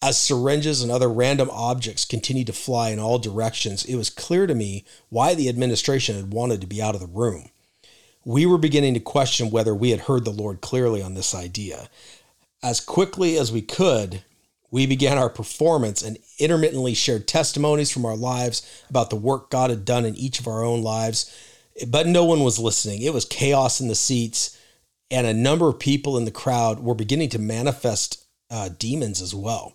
As 0.00 0.18
syringes 0.18 0.82
and 0.82 0.92
other 0.92 1.08
random 1.08 1.48
objects 1.50 2.04
continued 2.04 2.46
to 2.48 2.52
fly 2.52 2.90
in 2.90 2.98
all 2.98 3.18
directions, 3.18 3.84
it 3.84 3.96
was 3.96 4.10
clear 4.10 4.46
to 4.46 4.54
me 4.54 4.84
why 5.08 5.34
the 5.34 5.48
administration 5.48 6.14
had 6.16 6.32
wanted 6.32 6.60
to 6.60 6.66
be 6.66 6.82
out 6.82 6.94
of 6.94 7.00
the 7.00 7.06
room. 7.06 7.48
We 8.24 8.46
were 8.46 8.58
beginning 8.58 8.94
to 8.94 9.00
question 9.00 9.50
whether 9.50 9.74
we 9.74 9.90
had 9.90 10.00
heard 10.00 10.24
the 10.24 10.30
Lord 10.30 10.60
clearly 10.60 11.02
on 11.02 11.14
this 11.14 11.34
idea. 11.34 11.88
As 12.62 12.80
quickly 12.80 13.36
as 13.36 13.52
we 13.52 13.62
could, 13.62 14.24
we 14.70 14.86
began 14.86 15.18
our 15.18 15.30
performance 15.30 16.02
and 16.02 16.18
intermittently 16.38 16.94
shared 16.94 17.28
testimonies 17.28 17.90
from 17.90 18.04
our 18.04 18.16
lives 18.16 18.62
about 18.90 19.10
the 19.10 19.16
work 19.16 19.50
God 19.50 19.70
had 19.70 19.84
done 19.84 20.04
in 20.04 20.16
each 20.16 20.40
of 20.40 20.48
our 20.48 20.64
own 20.64 20.82
lives. 20.82 21.30
But 21.88 22.06
no 22.06 22.24
one 22.24 22.40
was 22.40 22.58
listening. 22.58 23.02
It 23.02 23.12
was 23.12 23.24
chaos 23.24 23.80
in 23.80 23.88
the 23.88 23.94
seats, 23.94 24.58
and 25.10 25.26
a 25.26 25.34
number 25.34 25.68
of 25.68 25.78
people 25.78 26.16
in 26.16 26.24
the 26.24 26.30
crowd 26.30 26.80
were 26.80 26.94
beginning 26.94 27.30
to 27.30 27.38
manifest 27.38 28.24
uh, 28.50 28.70
demons 28.78 29.20
as 29.20 29.34
well. 29.34 29.74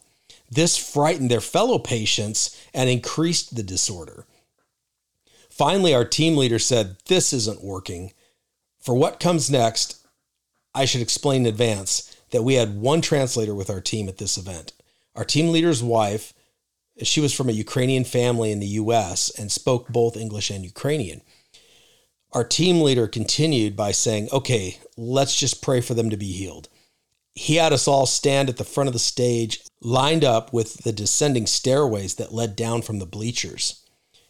This 0.50 0.78
frightened 0.78 1.30
their 1.30 1.42
fellow 1.42 1.78
patients 1.78 2.58
and 2.74 2.90
increased 2.90 3.56
the 3.56 3.64
disorder. 3.64 4.26
Finally, 5.50 5.94
our 5.94 6.06
team 6.06 6.38
leader 6.38 6.60
said, 6.60 6.96
This 7.06 7.34
isn't 7.34 7.64
working. 7.64 8.14
For 8.80 8.96
what 8.96 9.20
comes 9.20 9.50
next, 9.50 9.98
I 10.74 10.86
should 10.86 11.02
explain 11.02 11.42
in 11.42 11.48
advance 11.48 12.16
that 12.32 12.44
we 12.44 12.56
had 12.56 12.80
one 12.80 13.02
translator 13.02 13.54
with 13.54 13.70
our 13.70 13.82
team 13.82 14.08
at 14.08 14.18
this 14.18 14.38
event. 14.38 14.74
Our 15.16 15.26
team 15.26 15.52
leader's 15.52 15.84
wife, 15.84 16.34
she 17.04 17.20
was 17.20 17.34
from 17.34 17.50
a 17.50 17.54
Ukrainian 17.54 18.04
family 18.04 18.52
in 18.52 18.60
the 18.60 18.68
US 18.68 19.30
and 19.38 19.52
spoke 19.52 19.90
both 19.90 20.16
English 20.16 20.50
and 20.50 20.64
Ukrainian. 20.64 21.22
Our 22.32 22.44
team 22.44 22.82
leader 22.82 23.08
continued 23.08 23.76
by 23.76 23.92
saying, 23.92 24.30
Okay, 24.32 24.78
let's 24.96 25.36
just 25.36 25.64
pray 25.64 25.82
for 25.82 25.94
them 25.94 26.10
to 26.10 26.18
be 26.18 26.32
healed. 26.32 26.70
He 27.34 27.56
had 27.56 27.74
us 27.74 27.88
all 27.88 28.06
stand 28.06 28.50
at 28.50 28.58
the 28.58 28.64
front 28.64 28.88
of 28.88 28.94
the 28.94 29.00
stage, 29.00 29.62
lined 29.82 30.24
up 30.24 30.52
with 30.52 30.84
the 30.84 30.92
descending 30.92 31.48
stairways 31.48 32.16
that 32.16 32.34
led 32.34 32.56
down 32.56 32.82
from 32.82 33.00
the 33.00 33.06
bleachers. 33.06 33.84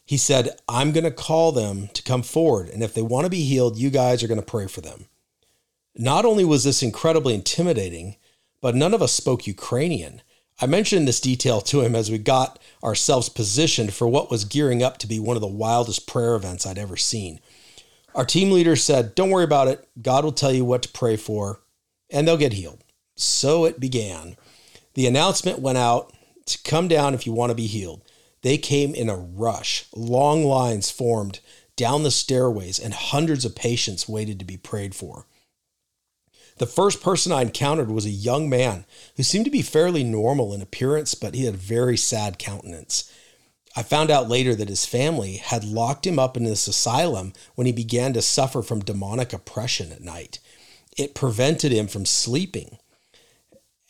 He 0.06 0.18
said, 0.18 0.58
I'm 0.68 0.91
going 0.91 1.03
to 1.03 1.12
call 1.12 1.51
them 1.51 1.89
to 1.94 2.03
come 2.03 2.24
forward, 2.24 2.70
and 2.70 2.82
if 2.82 2.94
they 2.94 3.01
want 3.01 3.25
to 3.25 3.29
be 3.29 3.44
healed, 3.44 3.77
you 3.77 3.89
guys 3.89 4.24
are 4.24 4.27
going 4.27 4.39
to 4.39 4.46
pray 4.46 4.68
for 4.68 4.82
them. 4.82 5.08
Not 5.96 6.25
only 6.25 6.46
was 6.46 6.63
this 6.63 6.82
incredibly 6.82 7.36
intimidating, 7.36 8.15
but 8.62 8.75
none 8.75 8.94
of 8.94 9.01
us 9.01 9.12
spoke 9.12 9.46
Ukrainian. 9.46 10.22
I 10.62 10.65
mentioned 10.65 11.08
this 11.08 11.22
detail 11.22 11.62
to 11.62 11.82
him 11.82 11.96
as 11.96 12.10
we 12.10 12.18
got 12.18 12.60
ourselves 12.84 13.29
positioned 13.29 13.94
for 13.94 14.08
what 14.08 14.32
was 14.32 14.46
gearing 14.46 14.82
up 14.84 14.98
to 15.00 15.08
be 15.08 15.20
one 15.20 15.38
of 15.38 15.41
the 15.41 15.48
wildest 15.48 16.08
prayer 16.08 16.36
events 16.36 16.65
I'd 16.65 16.77
ever 16.77 16.98
seen. 16.98 17.39
Our 18.16 18.25
team 18.25 18.51
leader 18.51 18.75
said, 18.75 19.16
Don't 19.16 19.30
worry 19.30 19.44
about 19.44 19.68
it. 19.68 19.88
God 20.01 20.24
will 20.24 20.32
tell 20.32 20.51
you 20.51 20.66
what 20.66 20.82
to 20.84 20.89
pray 20.89 21.16
for, 21.16 21.62
and 22.10 22.28
they'll 22.28 22.38
get 22.38 22.54
healed. 22.54 22.84
So 23.16 23.66
it 23.66 23.80
began. 23.80 24.36
The 24.96 25.08
announcement 25.08 25.60
went 25.60 25.78
out 25.78 26.13
to 26.46 26.58
come 26.63 26.88
down 26.88 27.13
if 27.13 27.25
you 27.25 27.34
want 27.34 27.51
to 27.51 27.56
be 27.56 27.68
healed. 27.68 28.01
They 28.42 28.58
came 28.58 28.96
in 28.96 29.10
a 29.10 29.16
rush. 29.16 29.86
Long 29.96 30.44
lines 30.44 30.89
formed 30.89 31.39
down 31.75 32.04
the 32.04 32.12
stairways, 32.12 32.80
and 32.80 32.94
hundreds 32.94 33.46
of 33.46 33.56
patients 33.56 34.10
waited 34.10 34.39
to 34.39 34.46
be 34.46 34.58
prayed 34.58 34.96
for. 34.96 35.25
The 36.58 36.66
first 36.66 37.01
person 37.01 37.32
I 37.32 37.42
encountered 37.42 37.89
was 37.89 38.06
a 38.06 38.10
young 38.10 38.50
man 38.50 38.86
who 39.16 39.24
seemed 39.24 39.46
to 39.46 39.51
be 39.51 39.62
fairly 39.62 40.04
normal 40.04 40.54
in 40.54 40.62
appearance, 40.62 41.16
but 41.16 41.34
he 41.34 41.46
had 41.46 41.54
a 41.54 41.58
very 41.58 41.96
sad 41.96 42.38
countenance. 42.38 43.10
I 43.76 43.84
found 43.84 44.10
out 44.10 44.30
later 44.30 44.56
that 44.56 44.70
his 44.70 44.86
family 44.86 45.38
had 45.38 45.64
locked 45.64 46.08
him 46.08 46.18
up 46.18 46.36
in 46.36 46.44
this 46.44 46.68
asylum 46.68 47.34
when 47.56 47.68
he 47.68 47.74
began 47.74 48.14
to 48.14 48.22
suffer 48.22 48.62
from 48.62 48.80
demonic 48.80 49.32
oppression 49.32 49.92
at 49.92 50.02
night. 50.02 50.40
It 50.98 51.16
prevented 51.16 51.72
him 51.72 51.88
from 51.88 52.06
sleeping. 52.06 52.78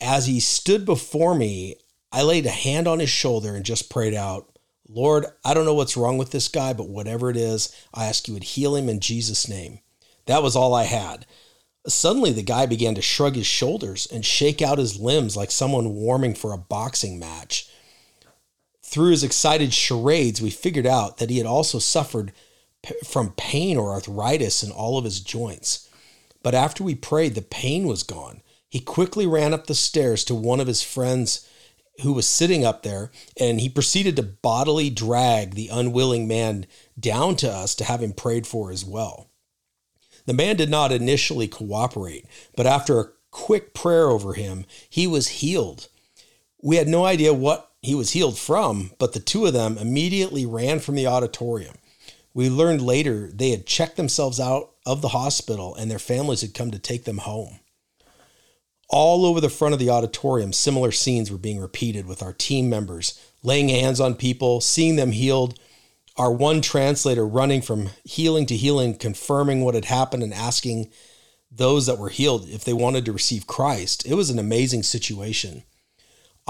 As 0.00 0.26
he 0.26 0.38
stood 0.38 0.84
before 0.84 1.34
me, 1.34 1.76
I 2.12 2.22
laid 2.22 2.46
a 2.46 2.50
hand 2.50 2.86
on 2.86 2.98
his 2.98 3.10
shoulder 3.10 3.54
and 3.54 3.64
just 3.64 3.90
prayed 3.90 4.14
out, 4.14 4.46
Lord, 4.88 5.26
I 5.44 5.54
don't 5.54 5.64
know 5.64 5.74
what's 5.74 5.96
wrong 5.96 6.18
with 6.18 6.30
this 6.30 6.48
guy, 6.48 6.72
but 6.72 6.88
whatever 6.88 7.30
it 7.30 7.36
is, 7.36 7.74
I 7.94 8.06
ask 8.06 8.26
you 8.26 8.34
would 8.34 8.42
heal 8.42 8.74
him 8.74 8.88
in 8.88 9.00
Jesus' 9.00 9.48
name. 9.48 9.80
That 10.26 10.42
was 10.42 10.56
all 10.56 10.74
I 10.74 10.84
had. 10.84 11.26
Suddenly, 11.86 12.32
the 12.32 12.42
guy 12.42 12.66
began 12.66 12.94
to 12.96 13.02
shrug 13.02 13.36
his 13.36 13.46
shoulders 13.46 14.06
and 14.12 14.24
shake 14.24 14.60
out 14.60 14.78
his 14.78 15.00
limbs 15.00 15.36
like 15.36 15.50
someone 15.50 15.94
warming 15.94 16.34
for 16.34 16.52
a 16.52 16.58
boxing 16.58 17.18
match. 17.18 17.70
Through 18.90 19.12
his 19.12 19.22
excited 19.22 19.72
charades, 19.72 20.42
we 20.42 20.50
figured 20.50 20.86
out 20.86 21.18
that 21.18 21.30
he 21.30 21.38
had 21.38 21.46
also 21.46 21.78
suffered 21.78 22.32
p- 22.82 22.96
from 23.04 23.34
pain 23.36 23.76
or 23.76 23.92
arthritis 23.92 24.64
in 24.64 24.72
all 24.72 24.98
of 24.98 25.04
his 25.04 25.20
joints. 25.20 25.88
But 26.42 26.56
after 26.56 26.82
we 26.82 26.96
prayed, 26.96 27.36
the 27.36 27.42
pain 27.42 27.86
was 27.86 28.02
gone. 28.02 28.42
He 28.68 28.80
quickly 28.80 29.28
ran 29.28 29.54
up 29.54 29.68
the 29.68 29.76
stairs 29.76 30.24
to 30.24 30.34
one 30.34 30.58
of 30.58 30.66
his 30.66 30.82
friends 30.82 31.48
who 32.02 32.12
was 32.12 32.26
sitting 32.26 32.64
up 32.64 32.82
there, 32.82 33.12
and 33.38 33.60
he 33.60 33.68
proceeded 33.68 34.16
to 34.16 34.24
bodily 34.24 34.90
drag 34.90 35.54
the 35.54 35.68
unwilling 35.68 36.26
man 36.26 36.66
down 36.98 37.36
to 37.36 37.48
us 37.48 37.76
to 37.76 37.84
have 37.84 38.02
him 38.02 38.12
prayed 38.12 38.44
for 38.44 38.72
as 38.72 38.84
well. 38.84 39.28
The 40.26 40.32
man 40.32 40.56
did 40.56 40.68
not 40.68 40.90
initially 40.90 41.46
cooperate, 41.46 42.26
but 42.56 42.66
after 42.66 42.98
a 42.98 43.10
quick 43.30 43.72
prayer 43.72 44.08
over 44.10 44.32
him, 44.32 44.64
he 44.88 45.06
was 45.06 45.28
healed. 45.28 45.86
We 46.60 46.74
had 46.74 46.88
no 46.88 47.04
idea 47.04 47.32
what 47.32 47.69
he 47.82 47.94
was 47.94 48.10
healed 48.10 48.38
from, 48.38 48.90
but 48.98 49.12
the 49.12 49.20
two 49.20 49.46
of 49.46 49.52
them 49.52 49.78
immediately 49.78 50.44
ran 50.44 50.80
from 50.80 50.94
the 50.94 51.06
auditorium. 51.06 51.76
We 52.34 52.50
learned 52.50 52.82
later 52.82 53.30
they 53.32 53.50
had 53.50 53.66
checked 53.66 53.96
themselves 53.96 54.38
out 54.38 54.70
of 54.86 55.02
the 55.02 55.08
hospital 55.08 55.74
and 55.74 55.90
their 55.90 55.98
families 55.98 56.42
had 56.42 56.54
come 56.54 56.70
to 56.70 56.78
take 56.78 57.04
them 57.04 57.18
home. 57.18 57.60
All 58.88 59.24
over 59.24 59.40
the 59.40 59.48
front 59.48 59.72
of 59.72 59.80
the 59.80 59.90
auditorium, 59.90 60.52
similar 60.52 60.92
scenes 60.92 61.30
were 61.30 61.38
being 61.38 61.60
repeated 61.60 62.06
with 62.06 62.22
our 62.22 62.32
team 62.32 62.68
members 62.68 63.20
laying 63.42 63.68
hands 63.68 64.00
on 64.00 64.14
people, 64.14 64.60
seeing 64.60 64.96
them 64.96 65.12
healed, 65.12 65.58
our 66.16 66.30
one 66.30 66.60
translator 66.60 67.26
running 67.26 67.62
from 67.62 67.88
healing 68.04 68.46
to 68.46 68.56
healing, 68.56 68.94
confirming 68.94 69.62
what 69.62 69.74
had 69.74 69.86
happened 69.86 70.22
and 70.22 70.34
asking 70.34 70.90
those 71.50 71.86
that 71.86 71.98
were 71.98 72.10
healed 72.10 72.48
if 72.48 72.64
they 72.64 72.72
wanted 72.72 73.04
to 73.04 73.12
receive 73.12 73.46
Christ. 73.46 74.06
It 74.06 74.14
was 74.14 74.28
an 74.28 74.38
amazing 74.38 74.82
situation. 74.82 75.62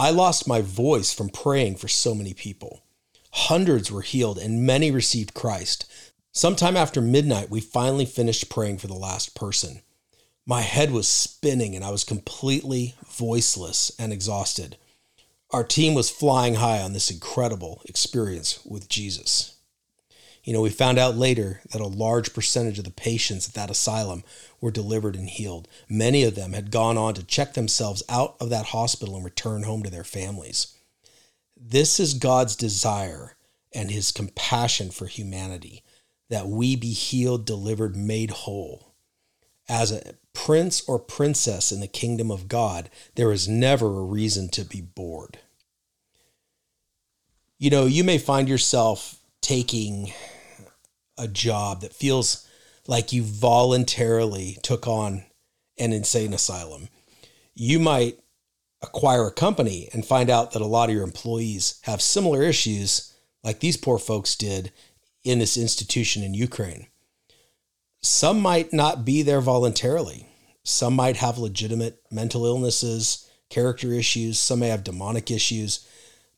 I 0.00 0.08
lost 0.08 0.48
my 0.48 0.62
voice 0.62 1.12
from 1.12 1.28
praying 1.28 1.76
for 1.76 1.86
so 1.86 2.14
many 2.14 2.32
people. 2.32 2.82
Hundreds 3.32 3.92
were 3.92 4.00
healed 4.00 4.38
and 4.38 4.64
many 4.64 4.90
received 4.90 5.34
Christ. 5.34 5.84
Sometime 6.32 6.74
after 6.74 7.02
midnight, 7.02 7.50
we 7.50 7.60
finally 7.60 8.06
finished 8.06 8.48
praying 8.48 8.78
for 8.78 8.86
the 8.86 8.94
last 8.94 9.34
person. 9.34 9.82
My 10.46 10.62
head 10.62 10.90
was 10.90 11.06
spinning 11.06 11.76
and 11.76 11.84
I 11.84 11.90
was 11.90 12.04
completely 12.04 12.94
voiceless 13.06 13.92
and 13.98 14.10
exhausted. 14.10 14.78
Our 15.50 15.64
team 15.64 15.92
was 15.92 16.08
flying 16.08 16.54
high 16.54 16.80
on 16.80 16.94
this 16.94 17.10
incredible 17.10 17.82
experience 17.84 18.64
with 18.64 18.88
Jesus. 18.88 19.56
You 20.44 20.54
know, 20.54 20.62
we 20.62 20.70
found 20.70 20.98
out 20.98 21.16
later 21.16 21.60
that 21.72 21.82
a 21.82 21.86
large 21.86 22.32
percentage 22.32 22.78
of 22.78 22.86
the 22.86 22.90
patients 22.90 23.46
at 23.46 23.54
that 23.54 23.70
asylum 23.70 24.24
were 24.60 24.70
delivered 24.70 25.16
and 25.16 25.28
healed. 25.28 25.68
Many 25.88 26.22
of 26.22 26.34
them 26.34 26.52
had 26.52 26.70
gone 26.70 26.98
on 26.98 27.14
to 27.14 27.24
check 27.24 27.54
themselves 27.54 28.02
out 28.08 28.36
of 28.40 28.50
that 28.50 28.66
hospital 28.66 29.16
and 29.16 29.24
return 29.24 29.62
home 29.62 29.82
to 29.82 29.90
their 29.90 30.04
families. 30.04 30.76
This 31.56 32.00
is 32.00 32.14
God's 32.14 32.56
desire 32.56 33.36
and 33.74 33.90
his 33.90 34.12
compassion 34.12 34.90
for 34.90 35.06
humanity 35.06 35.82
that 36.28 36.48
we 36.48 36.76
be 36.76 36.92
healed, 36.92 37.44
delivered, 37.44 37.96
made 37.96 38.30
whole. 38.30 38.94
As 39.68 39.92
a 39.92 40.14
prince 40.32 40.82
or 40.88 40.98
princess 40.98 41.70
in 41.70 41.80
the 41.80 41.86
kingdom 41.86 42.30
of 42.30 42.48
God, 42.48 42.88
there 43.14 43.32
is 43.32 43.48
never 43.48 43.86
a 43.86 44.04
reason 44.04 44.48
to 44.50 44.64
be 44.64 44.80
bored. 44.80 45.38
You 47.58 47.70
know, 47.70 47.86
you 47.86 48.04
may 48.04 48.18
find 48.18 48.48
yourself 48.48 49.20
taking 49.40 50.12
a 51.18 51.28
job 51.28 51.82
that 51.82 51.92
feels 51.92 52.48
like 52.90 53.12
you 53.12 53.22
voluntarily 53.22 54.58
took 54.64 54.88
on 54.88 55.22
an 55.78 55.92
insane 55.92 56.34
asylum. 56.34 56.88
You 57.54 57.78
might 57.78 58.18
acquire 58.82 59.28
a 59.28 59.32
company 59.32 59.88
and 59.92 60.04
find 60.04 60.28
out 60.28 60.50
that 60.50 60.62
a 60.62 60.66
lot 60.66 60.88
of 60.88 60.94
your 60.96 61.04
employees 61.04 61.80
have 61.84 62.02
similar 62.02 62.42
issues 62.42 63.14
like 63.44 63.60
these 63.60 63.76
poor 63.76 63.96
folks 63.96 64.34
did 64.34 64.72
in 65.22 65.38
this 65.38 65.56
institution 65.56 66.24
in 66.24 66.34
Ukraine. 66.34 66.88
Some 68.02 68.40
might 68.40 68.72
not 68.72 69.04
be 69.04 69.22
there 69.22 69.40
voluntarily. 69.40 70.26
Some 70.64 70.96
might 70.96 71.16
have 71.18 71.38
legitimate 71.38 72.02
mental 72.10 72.44
illnesses, 72.44 73.30
character 73.50 73.92
issues. 73.92 74.36
Some 74.40 74.58
may 74.58 74.68
have 74.68 74.82
demonic 74.82 75.30
issues. 75.30 75.86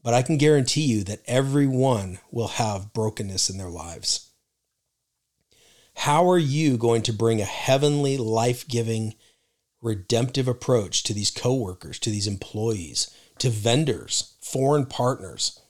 But 0.03 0.13
I 0.13 0.21
can 0.21 0.37
guarantee 0.37 0.83
you 0.83 1.03
that 1.05 1.23
everyone 1.27 2.19
will 2.31 2.49
have 2.49 2.93
brokenness 2.93 3.49
in 3.49 3.57
their 3.57 3.71
lives. 3.71 4.32
How 5.95 6.29
are 6.29 6.39
you 6.39 6.77
going 6.77 7.03
to 7.03 7.13
bring 7.13 7.41
a 7.41 7.45
heavenly, 7.45 8.17
life 8.17 8.67
giving, 8.67 9.15
redemptive 9.81 10.49
approach 10.49 11.03
to 11.05 11.15
these 11.15 11.31
coworkers, 11.31 11.99
to 12.01 12.11
these 12.11 12.27
employees, 12.27 13.11
to 13.39 13.51
vendors, 13.51 14.35
foreign 14.41 14.87
partners, 14.87 15.61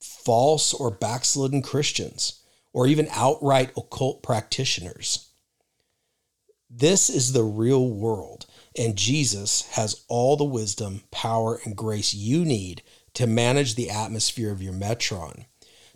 false 0.00 0.74
or 0.74 0.90
backslidden 0.90 1.62
Christians, 1.62 2.42
or 2.72 2.86
even 2.86 3.08
outright 3.12 3.70
occult 3.76 4.22
practitioners? 4.22 5.28
This 6.70 7.08
is 7.08 7.32
the 7.32 7.44
real 7.44 7.88
world, 7.88 8.44
and 8.76 8.94
Jesus 8.94 9.62
has 9.70 10.04
all 10.08 10.36
the 10.36 10.44
wisdom, 10.44 11.02
power, 11.10 11.58
and 11.64 11.74
grace 11.74 12.12
you 12.12 12.44
need 12.44 12.82
to 13.14 13.26
manage 13.26 13.74
the 13.74 13.88
atmosphere 13.88 14.52
of 14.52 14.62
your 14.62 14.74
metron, 14.74 15.46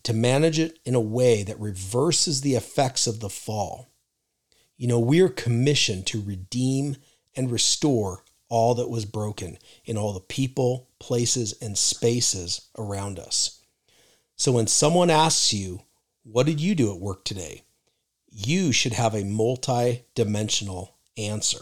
to 0.05 0.13
manage 0.13 0.59
it 0.59 0.79
in 0.85 0.95
a 0.95 1.01
way 1.01 1.43
that 1.43 1.61
reverses 1.61 2.41
the 2.41 2.55
effects 2.55 3.07
of 3.07 3.21
the 3.21 3.31
fall. 3.31 3.89
You 4.77 4.89
know, 4.89 4.99
we 4.99 5.21
are 5.21 5.29
commissioned 5.29 6.07
to 6.09 6.21
redeem 6.21 6.97
and 7.37 7.51
restore 7.51 8.25
all 8.49 8.75
that 8.75 8.91
was 8.91 9.05
broken 9.05 9.59
in 9.85 9.97
all 9.97 10.13
the 10.13 10.21
people, 10.21 10.89
places, 10.99 11.55
and 11.63 11.79
spaces 11.79 12.69
around 12.77 13.19
us. 13.19 13.63
So 14.37 14.53
when 14.53 14.67
someone 14.67 15.11
asks 15.11 15.53
you, 15.53 15.83
What 16.25 16.47
did 16.47 16.61
you 16.61 16.75
do 16.75 16.93
at 16.93 17.01
work 17.01 17.25
today? 17.25 17.65
you 18.33 18.73
should 18.73 18.95
have 18.95 19.15
a 19.15 19.25
multi 19.25 20.05
dimensional 20.15 20.97
answer. 21.17 21.61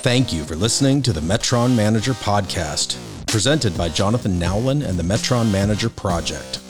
Thank 0.00 0.32
you 0.32 0.44
for 0.44 0.54
listening 0.54 1.02
to 1.02 1.12
the 1.12 1.20
Metron 1.20 1.74
Manager 1.74 2.12
Podcast, 2.12 2.96
presented 3.28 3.76
by 3.76 3.88
Jonathan 3.88 4.38
Nowlin 4.38 4.82
and 4.82 4.98
the 4.98 5.02
Metron 5.02 5.52
Manager 5.52 5.88
Project. 5.88 6.60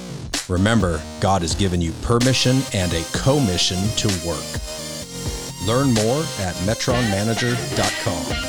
Remember, 0.48 1.00
God 1.20 1.42
has 1.42 1.54
given 1.54 1.80
you 1.80 1.92
permission 2.02 2.60
and 2.74 2.92
a 2.92 3.04
commission 3.12 3.78
to 3.96 4.08
work. 4.26 4.44
Learn 5.66 5.94
more 5.94 6.22
at 6.40 6.54
metronmanager.com. 6.66 8.47